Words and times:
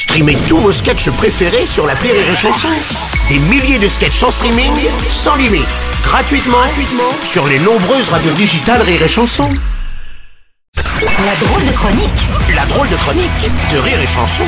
Streamez 0.00 0.38
tous 0.48 0.56
vos 0.56 0.72
sketchs 0.72 1.10
préférés 1.10 1.66
sur 1.66 1.86
la 1.86 1.92
Rire 1.92 2.14
et 2.14 2.34
Chanson. 2.34 2.68
Des 3.28 3.38
milliers 3.38 3.78
de 3.78 3.86
sketchs 3.86 4.22
en 4.22 4.30
streaming, 4.30 4.72
sans 5.10 5.36
limite, 5.36 5.68
gratuitement, 6.02 6.56
gratuitement 6.56 7.12
sur 7.22 7.46
les 7.46 7.58
nombreuses 7.58 8.08
radios 8.08 8.32
digitales 8.32 8.80
Rire 8.80 9.02
et 9.02 9.08
Chanson. 9.08 9.50
La 10.74 11.46
drôle 11.46 11.66
de 11.66 11.72
chronique 11.72 12.26
La 12.56 12.64
drôle 12.64 12.88
de 12.88 12.96
chronique 12.96 13.50
de 13.74 13.78
Rire 13.78 14.00
et 14.00 14.06
Chanson. 14.06 14.46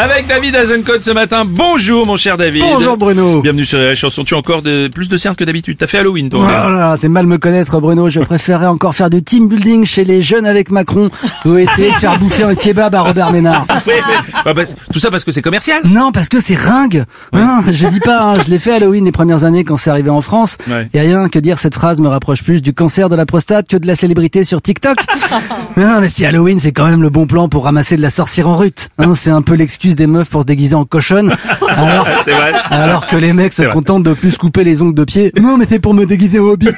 Avec 0.00 0.26
David 0.26 0.56
Azencode 0.56 1.02
ce 1.02 1.10
matin. 1.10 1.42
Bonjour 1.46 2.06
mon 2.06 2.16
cher 2.16 2.38
David. 2.38 2.62
Bonjour 2.62 2.96
Bruno. 2.96 3.42
Bienvenue 3.42 3.66
sur 3.66 3.76
la 3.78 3.94
chanson. 3.94 4.24
Tu 4.24 4.34
as 4.34 4.38
encore 4.38 4.62
de, 4.62 4.88
plus 4.88 5.10
de 5.10 5.18
cernes 5.18 5.36
que 5.36 5.44
d'habitude. 5.44 5.76
T'as 5.78 5.86
fait 5.86 5.98
Halloween 5.98 6.30
toi. 6.30 6.40
Oh 6.42 6.46
là. 6.46 6.70
là 6.70 6.78
là, 6.78 6.94
c'est 6.96 7.10
mal 7.10 7.26
me 7.26 7.36
connaître 7.36 7.78
Bruno, 7.80 8.08
je 8.08 8.20
préférerais 8.20 8.64
encore 8.64 8.94
faire 8.94 9.10
du 9.10 9.22
team 9.22 9.46
building 9.46 9.84
chez 9.84 10.04
les 10.04 10.22
jeunes 10.22 10.46
avec 10.46 10.70
Macron 10.70 11.10
ou 11.44 11.58
essayer 11.58 11.90
de 11.90 11.96
faire 11.96 12.18
bouffer 12.18 12.44
un 12.44 12.54
kebab 12.54 12.94
à 12.94 13.02
Robert 13.02 13.30
Ménard. 13.30 13.66
Oui, 13.86 13.92
mais- 13.96 14.32
bah, 14.44 14.54
bah, 14.54 14.62
tout 14.92 14.98
ça 15.00 15.10
parce 15.10 15.24
que 15.24 15.32
c'est 15.32 15.42
commercial. 15.42 15.82
Non, 15.84 16.12
parce 16.12 16.28
que 16.30 16.40
c'est 16.40 16.54
ringue. 16.54 17.04
Hein, 17.34 17.62
je 17.70 17.86
dis 17.88 18.00
pas, 18.00 18.22
hein, 18.22 18.34
je 18.42 18.50
l'ai 18.50 18.58
fait 18.58 18.72
Halloween 18.72 19.04
les 19.04 19.12
premières 19.12 19.44
années 19.44 19.64
quand 19.64 19.76
c'est 19.76 19.90
arrivé 19.90 20.08
en 20.10 20.20
France. 20.22 20.56
Ouais. 20.68 20.88
Et 20.94 21.00
rien 21.00 21.28
que 21.28 21.38
dire 21.38 21.58
cette 21.58 21.74
phrase 21.74 22.00
me 22.00 22.08
rapproche 22.08 22.42
plus 22.42 22.62
du 22.62 22.72
cancer 22.72 23.08
de 23.10 23.16
la 23.16 23.26
prostate 23.26 23.68
que 23.68 23.76
de 23.76 23.86
la 23.86 23.96
célébrité 23.96 24.44
sur 24.44 24.62
TikTok. 24.62 24.96
non, 25.76 26.00
mais 26.00 26.08
si 26.08 26.24
Halloween 26.24 26.58
c'est 26.58 26.72
quand 26.72 26.86
même 26.86 27.02
le 27.02 27.10
bon 27.10 27.26
plan 27.26 27.48
pour 27.50 27.64
ramasser 27.64 27.96
de 27.96 28.02
la 28.02 28.10
sorcière 28.10 28.48
en 28.48 28.56
rut. 28.56 28.88
Hein, 28.98 29.14
c'est 29.14 29.30
un 29.30 29.42
peu 29.42 29.54
l'excuse 29.54 29.89
des 29.96 30.06
meufs 30.06 30.28
pour 30.30 30.42
se 30.42 30.46
déguiser 30.46 30.74
en 30.74 30.84
cochonne. 30.84 31.34
Alors, 31.68 32.06
C'est 32.24 32.32
vrai. 32.32 32.52
alors 32.70 33.06
que 33.06 33.16
les 33.16 33.32
mecs 33.32 33.52
se 33.52 33.62
contentent 33.62 34.02
de 34.02 34.12
plus 34.12 34.36
couper 34.38 34.64
les 34.64 34.82
ongles 34.82 34.94
de 34.94 35.04
pied. 35.04 35.32
Non, 35.40 35.56
mais 35.56 35.66
c'est 35.68 35.78
pour 35.78 35.94
me 35.94 36.04
déguiser 36.06 36.40
en 36.40 36.44
hobbit. 36.44 36.68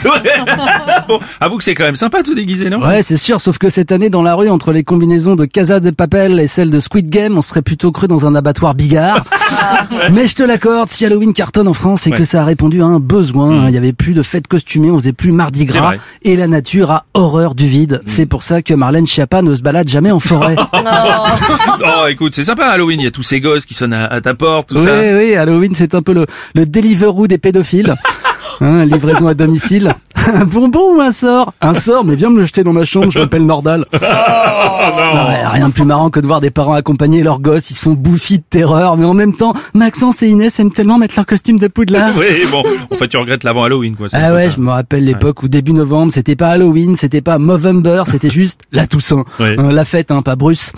bon, 1.08 1.18
avoue 1.40 1.58
que 1.58 1.64
c'est 1.64 1.74
quand 1.74 1.84
même 1.84 1.96
sympa 1.96 2.22
de 2.22 2.28
se 2.28 2.32
déguiser, 2.34 2.70
non? 2.70 2.80
Ouais, 2.84 3.02
c'est 3.02 3.16
sûr, 3.16 3.40
sauf 3.40 3.58
que 3.58 3.68
cette 3.68 3.92
année, 3.92 4.10
dans 4.10 4.22
la 4.22 4.34
rue, 4.34 4.48
entre 4.50 4.72
les 4.72 4.84
combinaisons 4.84 5.34
de 5.36 5.44
Casa 5.44 5.80
de 5.80 5.90
Papel 5.90 6.38
et 6.40 6.46
celles 6.46 6.70
de 6.70 6.78
Squid 6.78 7.08
Game, 7.10 7.36
on 7.38 7.42
serait 7.42 7.62
plutôt 7.62 7.92
cru 7.92 8.08
dans 8.08 8.26
un 8.26 8.34
abattoir 8.34 8.74
bigard. 8.74 9.24
Mais 10.12 10.26
je 10.26 10.34
te 10.34 10.42
l'accorde, 10.42 10.88
si 10.88 11.04
Halloween 11.06 11.32
cartonne 11.32 11.68
en 11.68 11.72
France, 11.74 12.02
c'est 12.02 12.10
Ouais. 12.12 12.18
que 12.18 12.24
ça 12.24 12.42
a 12.42 12.44
répondu 12.44 12.82
à 12.82 12.86
un 12.86 12.98
besoin. 13.00 13.68
Il 13.68 13.74
y 13.74 13.78
avait 13.78 13.92
plus 13.94 14.12
de 14.12 14.22
fêtes 14.22 14.46
costumées, 14.46 14.90
on 14.90 14.98
faisait 14.98 15.12
plus 15.12 15.32
Mardi 15.32 15.64
Gras, 15.64 15.94
et 16.22 16.36
la 16.36 16.46
nature 16.46 16.90
a 16.90 17.04
horreur 17.14 17.54
du 17.54 17.66
vide. 17.66 18.02
C'est 18.06 18.26
pour 18.26 18.42
ça 18.42 18.60
que 18.62 18.74
Marlène 18.74 19.06
Schiappa 19.06 19.40
ne 19.42 19.54
se 19.54 19.62
balade 19.62 19.88
jamais 19.88 20.10
en 20.10 20.20
forêt. 20.20 20.56
Oh, 20.74 22.06
écoute, 22.08 22.34
c'est 22.34 22.44
sympa 22.44 22.66
Halloween. 22.66 22.91
Il 23.00 23.04
y 23.04 23.06
a 23.06 23.10
tous 23.10 23.22
ces 23.22 23.40
gosses 23.40 23.66
qui 23.66 23.74
sonnent 23.74 23.92
à, 23.94 24.06
à 24.06 24.20
ta 24.20 24.34
porte, 24.34 24.68
tout 24.68 24.76
oui, 24.76 24.84
ça. 24.84 25.00
oui, 25.16 25.34
Halloween, 25.34 25.74
c'est 25.74 25.94
un 25.94 26.02
peu 26.02 26.12
le, 26.12 26.26
le 26.54 26.66
Deliveroo 26.66 27.26
des 27.26 27.38
pédophiles. 27.38 27.94
Hein, 28.60 28.84
livraison 28.84 29.26
à 29.26 29.34
domicile. 29.34 29.92
Un 30.34 30.44
bonbon 30.44 30.96
ou 30.96 31.00
un 31.00 31.12
sort? 31.12 31.52
Un 31.60 31.74
sort, 31.74 32.04
mais 32.04 32.14
viens 32.14 32.30
me 32.30 32.38
le 32.40 32.46
jeter 32.46 32.62
dans 32.64 32.72
ma 32.72 32.84
chambre, 32.84 33.10
je 33.10 33.18
m'appelle 33.18 33.46
Nordal. 33.46 33.84
Oh, 34.84 34.90
Non, 35.14 35.28
ouais, 35.28 35.46
rien 35.46 35.68
de 35.68 35.72
plus 35.72 35.84
marrant 35.84 36.10
que 36.10 36.18
de 36.18 36.26
voir 36.26 36.40
des 36.40 36.50
parents 36.50 36.72
accompagner 36.74 37.22
leurs 37.22 37.40
gosses, 37.40 37.70
ils 37.70 37.76
sont 37.76 37.92
bouffis 37.92 38.38
de 38.38 38.44
terreur, 38.48 38.96
mais 38.96 39.04
en 39.04 39.14
même 39.14 39.34
temps, 39.34 39.52
Maxence 39.74 40.22
et 40.22 40.28
Inès 40.28 40.58
aiment 40.58 40.72
tellement 40.72 40.98
mettre 40.98 41.14
leur 41.16 41.26
costume 41.26 41.58
de 41.58 41.68
poudlard. 41.68 42.10
Oui, 42.18 42.44
bon. 42.50 42.62
En 42.90 42.96
fait, 42.96 43.08
tu 43.08 43.16
regrettes 43.16 43.44
l'avant 43.44 43.62
Halloween, 43.64 43.94
quoi. 43.96 44.08
Ah 44.12 44.32
ouais, 44.34 44.48
ça. 44.48 44.54
je 44.56 44.60
me 44.60 44.70
rappelle 44.70 45.04
l'époque 45.04 45.42
où 45.42 45.48
début 45.48 45.72
novembre, 45.72 46.12
c'était 46.12 46.36
pas 46.36 46.48
Halloween, 46.48 46.96
c'était 46.96 47.20
pas 47.20 47.38
Movember, 47.38 48.02
c'était 48.06 48.28
juste 48.30 48.60
la 48.72 48.86
Toussaint. 48.86 49.24
Oui. 49.40 49.54
Hein, 49.58 49.72
la 49.72 49.84
fête, 49.84 50.10
hein, 50.10 50.22
pas 50.22 50.36
Bruce. 50.36 50.72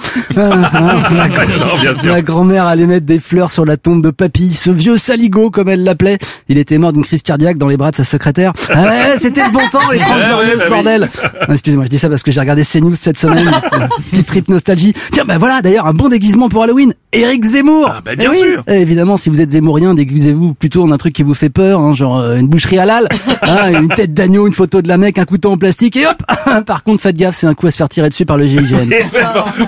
Ma, 2.05 2.22
grand-mère 2.22 2.65
allait 2.67 2.87
mettre 2.87 3.06
des 3.06 3.19
fleurs 3.19 3.50
sur 3.50 3.65
la 3.65 3.77
tombe 3.77 4.03
de 4.03 4.11
papy, 4.11 4.53
ce 4.53 4.70
vieux 4.70 4.97
saligo 4.97 5.50
comme 5.50 5.69
elle 5.69 5.84
l'appelait. 5.84 6.19
Il 6.48 6.59
était 6.59 6.78
mort 6.78 6.92
d'une 6.92 7.05
crise 7.05 7.22
cardiaque 7.22 7.59
dans 7.59 7.69
les 7.69 7.77
bras 7.77 7.91
de 7.91 7.97
sa 7.97 8.05
secrétaire. 8.05 8.53
Ah 8.70 8.84
ouais, 8.84 9.19
le 9.41 9.53
bon 9.53 9.61
temps, 9.71 9.91
les 9.93 9.99
Trente 9.99 10.17
Ouais, 10.19 10.27
Glorieuses, 10.29 10.59
bah 10.59 10.65
oui. 10.65 10.71
bordel. 10.71 11.11
Ah, 11.41 11.47
Excusez-moi, 11.53 11.85
je 11.87 11.91
dis 11.91 11.99
ça 11.99 12.09
parce 12.09 12.23
que 12.23 12.31
j'ai 12.33 12.41
regardé 12.41 12.63
CNews 12.65 12.95
cette 12.95 13.19
semaine. 13.19 13.51
Petite 14.11 14.27
trip 14.27 14.49
nostalgie. 14.49 14.93
Tiens, 15.13 15.25
bah 15.27 15.39
voilà, 15.39 15.63
d'ailleurs, 15.63 15.87
un 15.87 15.93
bon 15.95 16.09
déguisement 16.09 16.49
pour 16.49 16.63
Halloween. 16.65 16.95
Eric 17.13 17.45
Zemmour. 17.45 17.89
Ah, 17.91 18.01
bah, 18.05 18.15
bien 18.17 18.27
Eh 18.27 18.31
oui. 18.31 18.37
sûr. 18.39 18.65
Eh, 18.67 18.81
évidemment, 18.81 19.17
si 19.17 19.31
vous 19.31 19.41
êtes 19.41 19.51
zémourien, 19.51 19.95
déguisez-vous 19.95 20.55
plutôt 20.55 20.83
en 20.83 20.91
un 20.91 20.97
truc 20.97 21.15
qui 21.15 21.23
vous 21.23 21.35
fait 21.35 21.49
peur, 21.51 21.81
hein, 21.81 21.93
genre 21.93 22.19
euh, 22.19 22.37
une 22.37 22.49
boucherie 22.49 22.79
halal, 22.79 23.09
hein, 23.43 23.73
une 23.81 23.89
tête 23.89 24.12
d'agneau, 24.15 24.47
une 24.47 24.53
photo 24.53 24.83
de 24.83 24.89
la 24.89 24.97
mec, 24.99 25.19
un 25.19 25.25
couteau 25.25 25.53
en 25.53 25.56
plastique, 25.56 25.97
et 25.97 26.06
hop 26.06 26.23
Par 26.67 26.83
contre, 26.83 27.00
faites 27.03 27.17
gaffe, 27.17 27.37
c'est 27.37 27.47
un 27.47 27.55
coup 27.55 27.67
à 27.67 27.71
se 27.71 27.77
faire 27.77 27.89
tirer 27.89 28.09
dessus 28.09 28.25
par 28.27 28.37
le 28.37 28.47
GIGN. 28.47 28.91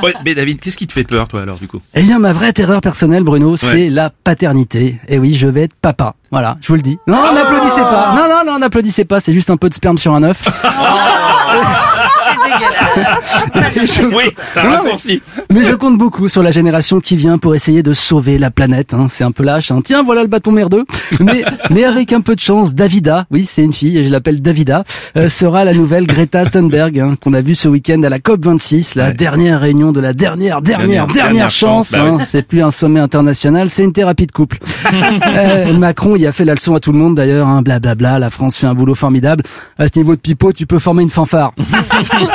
Ouais, 0.03 0.15
mais 0.25 0.34
David, 0.34 0.60
qu'est-ce 0.60 0.76
qui 0.76 0.87
te 0.87 0.93
fait 0.93 1.05
peur, 1.05 1.28
toi, 1.28 1.43
alors, 1.43 1.59
du 1.59 1.69
coup? 1.69 1.81
Eh 1.94 2.03
bien, 2.03 2.19
ma 2.19 2.32
vraie 2.32 2.53
terreur 2.53 2.81
personnelle, 2.81 3.22
Bruno, 3.22 3.56
c'est 3.56 3.88
la 3.91 4.10
paternité. 4.10 4.97
Et 5.09 5.19
oui, 5.19 5.34
je 5.34 5.47
vais 5.49 5.62
être 5.62 5.75
papa. 5.81 6.15
Voilà, 6.31 6.56
je 6.60 6.69
vous 6.69 6.75
le 6.75 6.82
dis. 6.82 6.98
Non, 7.06 7.32
n'applaudissez 7.32 7.81
pas. 7.82 8.14
Non, 8.14 8.28
non, 8.28 8.53
non, 8.53 8.59
n'applaudissez 8.59 9.04
pas. 9.04 9.20
C'est 9.20 9.32
juste 9.32 9.50
un 9.50 9.56
peu 9.56 9.69
de 9.69 9.75
sperme 9.75 9.98
sur 9.98 10.12
un 10.14 10.22
œuf. 10.22 10.42
Oui, 14.12 14.24
c'est 14.52 14.60
un 14.60 14.62
Non, 14.64 14.70
mais- 14.70 14.76
raccourci. 14.76 15.22
Mais 15.52 15.64
je 15.64 15.72
compte 15.74 15.98
beaucoup 15.98 16.28
sur 16.28 16.42
la 16.42 16.50
génération 16.50 17.00
qui 17.00 17.16
vient 17.16 17.38
pour 17.38 17.54
essayer 17.54 17.82
de 17.82 17.92
sauver 17.92 18.38
la 18.38 18.50
planète. 18.50 18.94
Hein. 18.94 19.06
C'est 19.08 19.24
un 19.24 19.32
peu 19.32 19.42
lâche. 19.44 19.70
Hein. 19.70 19.80
Tiens, 19.84 20.02
voilà 20.02 20.22
le 20.22 20.28
bâton 20.28 20.52
merdeux. 20.52 20.84
Mais, 21.20 21.44
mais 21.70 21.84
avec 21.84 22.12
un 22.12 22.20
peu 22.20 22.34
de 22.34 22.40
chance, 22.40 22.74
Davida, 22.74 23.26
oui, 23.30 23.44
c'est 23.46 23.62
une 23.62 23.72
fille 23.72 23.96
et 23.98 24.04
je 24.04 24.10
l'appelle 24.10 24.40
Davida, 24.40 24.84
euh, 25.16 25.28
sera 25.28 25.64
la 25.64 25.72
nouvelle 25.74 26.06
Greta 26.06 26.46
Thunberg 26.46 26.98
hein, 26.98 27.14
qu'on 27.20 27.32
a 27.32 27.40
vue 27.40 27.54
ce 27.54 27.68
week-end 27.68 28.02
à 28.02 28.08
la 28.08 28.18
COP 28.18 28.44
26, 28.44 28.94
la 28.94 29.06
Ouais. 29.06 29.12
dernière 29.14 29.60
réunion 29.60 29.92
de 29.92 30.00
la 30.00 30.12
dernière, 30.12 30.62
dernière, 30.62 31.06
Dernière- 31.06 31.50
chance. 31.50 31.92
bah 31.92 32.02
hein. 32.04 32.18
C'est 32.24 32.42
plus 32.46 32.62
un 32.62 32.70
sommet 32.70 33.00
international, 33.00 33.70
c'est 33.70 33.84
une 33.84 33.92
thérapie 33.92 34.26
de 34.26 34.32
couple. 34.32 34.58
Euh, 35.36 35.72
Macron, 35.74 36.14
il 36.16 36.26
a 36.26 36.32
fait 36.32 36.44
la 36.44 36.54
leçon 36.54 36.74
à 36.74 36.80
tout 36.80 36.92
le 36.92 36.98
monde 36.98 37.14
d'ailleurs. 37.16 37.48
Hein. 37.48 37.60
Blablabla, 37.62 38.18
la 38.18 38.30
France 38.30 38.56
fait 38.56 38.66
un 38.66 38.74
boulot 38.74 38.94
formidable. 38.94 39.42
À 39.78 39.86
ce 39.86 39.98
niveau 39.98 40.14
de 40.14 40.20
pipeau, 40.20 40.52
tu 40.52 40.66
peux 40.66 40.78
former 40.78 41.02
une 41.02 41.10
fanfare. 41.10 41.52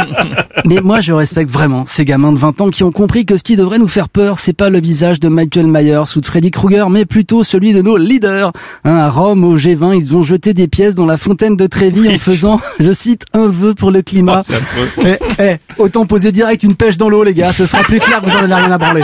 Mais 0.65 0.79
moi, 0.81 1.01
je 1.01 1.13
respecte 1.13 1.49
vraiment 1.49 1.85
ces 1.85 2.05
gamins 2.05 2.31
de 2.31 2.37
20 2.37 2.61
ans 2.61 2.69
qui 2.69 2.83
ont 2.83 2.91
compris 2.91 3.25
que 3.25 3.37
ce 3.37 3.43
qui 3.43 3.55
devrait 3.55 3.79
nous 3.79 3.87
faire 3.87 4.09
peur, 4.09 4.39
c'est 4.39 4.53
pas 4.53 4.69
le 4.69 4.79
visage 4.79 5.19
de 5.19 5.29
Michael 5.29 5.67
Myers 5.67 6.15
ou 6.15 6.21
de 6.21 6.25
Freddy 6.25 6.51
Krueger, 6.51 6.89
mais 6.89 7.05
plutôt 7.05 7.43
celui 7.43 7.73
de 7.73 7.81
nos 7.81 7.97
leaders. 7.97 8.51
Hein, 8.83 8.97
à 8.97 9.09
Rome, 9.09 9.43
au 9.43 9.57
G20, 9.57 9.97
ils 9.97 10.15
ont 10.15 10.23
jeté 10.23 10.53
des 10.53 10.67
pièces 10.67 10.95
dans 10.95 11.05
la 11.05 11.17
fontaine 11.17 11.55
de 11.55 11.67
Trévi 11.67 12.13
en 12.13 12.17
faisant, 12.17 12.59
je 12.79 12.91
cite, 12.91 13.25
un 13.33 13.47
vœu 13.47 13.73
pour 13.73 13.91
le 13.91 14.01
climat. 14.01 14.41
Oh. 14.49 14.53
Eh, 15.03 15.17
eh, 15.39 15.57
autant 15.77 16.05
poser 16.05 16.31
direct 16.31 16.63
une 16.63 16.75
pêche 16.75 16.95
dans 16.95 17.09
l'eau, 17.09 17.23
les 17.23 17.33
gars. 17.33 17.51
Ce 17.51 17.65
sera 17.65 17.81
plus 17.83 17.99
clair 17.99 18.21
vous 18.23 18.35
en 18.35 18.43
avez 18.43 18.53
rien 18.53 18.71
à 18.71 18.77
branler. 18.77 19.01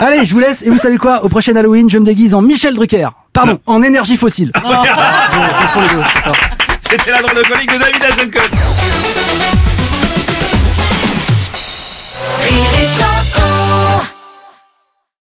Allez, 0.00 0.24
je 0.24 0.32
vous 0.32 0.40
laisse. 0.40 0.62
Et 0.62 0.70
vous 0.70 0.78
savez 0.78 0.98
quoi 0.98 1.24
Au 1.24 1.28
prochain 1.28 1.54
Halloween, 1.56 1.88
je 1.88 1.98
me 1.98 2.04
déguise 2.04 2.34
en 2.34 2.42
Michel 2.42 2.74
Drucker. 2.74 3.08
Pardon, 3.32 3.58
en 3.66 3.82
énergie 3.82 4.16
fossile. 4.16 4.52
C'était 6.78 7.10
la 7.10 7.22
drôle 7.22 7.36
de 7.36 7.42
chronique 7.42 7.72
de 7.72 7.78
David 7.78 8.04
Azencode. 8.04 9.13